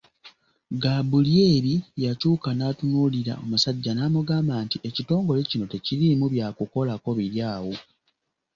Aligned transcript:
Gaabulyeri 0.81 1.75
yakyuka 2.05 2.49
n’atunuulira 2.53 3.33
omusajja 3.43 3.91
n’amugamba 3.95 4.53
nti, 4.65 4.77
“Ekitongole 4.89 5.41
kino 5.49 5.65
tekiriimu 5.73 6.25
bya 6.33 6.47
kukolako 6.57 7.09
biri 7.17 7.39
awo. 7.55 7.73